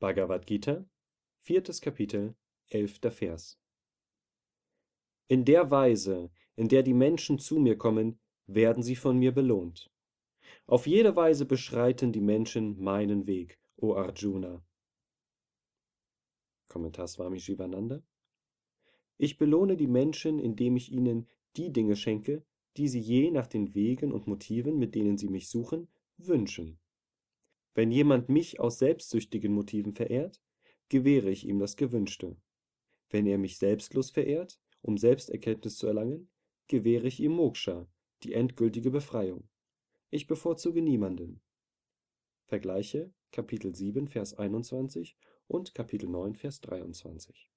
[0.00, 0.84] Bhagavad Gita,
[1.40, 2.36] viertes Kapitel,
[2.68, 3.58] elfter Vers.
[5.26, 9.90] In der Weise, in der die Menschen zu mir kommen, werden sie von mir belohnt.
[10.66, 14.64] Auf jede Weise beschreiten die Menschen meinen Weg, o Arjuna.
[16.68, 18.00] Kommentar Swami Shivananda.
[19.16, 21.26] Ich belohne die Menschen, indem ich ihnen
[21.56, 22.44] die Dinge schenke,
[22.76, 25.88] die sie je nach den Wegen und Motiven, mit denen sie mich suchen,
[26.18, 26.78] wünschen.
[27.74, 30.42] Wenn jemand mich aus selbstsüchtigen Motiven verehrt,
[30.88, 32.36] gewähre ich ihm das Gewünschte.
[33.10, 36.30] Wenn er mich selbstlos verehrt, um Selbsterkenntnis zu erlangen,
[36.66, 37.88] gewähre ich ihm Moksha,
[38.22, 39.48] die endgültige Befreiung.
[40.10, 41.40] Ich bevorzuge niemanden.
[42.46, 45.16] Vergleiche Kapitel 7, Vers 21
[45.48, 47.50] und Kapitel 9, Vers 23.